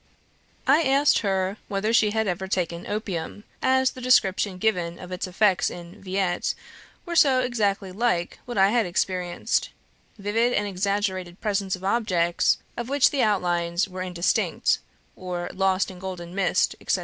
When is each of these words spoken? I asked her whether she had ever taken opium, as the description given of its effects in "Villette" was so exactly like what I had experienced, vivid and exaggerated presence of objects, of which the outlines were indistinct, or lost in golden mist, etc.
I 0.65 0.81
asked 0.81 1.19
her 1.19 1.57
whether 1.67 1.93
she 1.93 2.09
had 2.09 2.25
ever 2.25 2.47
taken 2.47 2.87
opium, 2.87 3.43
as 3.61 3.91
the 3.91 4.01
description 4.01 4.57
given 4.57 4.97
of 4.97 5.11
its 5.11 5.27
effects 5.27 5.69
in 5.69 6.01
"Villette" 6.01 6.55
was 7.05 7.19
so 7.19 7.41
exactly 7.41 7.91
like 7.91 8.39
what 8.45 8.57
I 8.57 8.71
had 8.71 8.87
experienced, 8.87 9.69
vivid 10.17 10.53
and 10.53 10.65
exaggerated 10.65 11.39
presence 11.39 11.75
of 11.75 11.83
objects, 11.83 12.57
of 12.75 12.89
which 12.89 13.11
the 13.11 13.21
outlines 13.21 13.87
were 13.87 14.01
indistinct, 14.01 14.79
or 15.15 15.51
lost 15.53 15.91
in 15.91 15.99
golden 15.99 16.33
mist, 16.33 16.75
etc. 16.81 16.99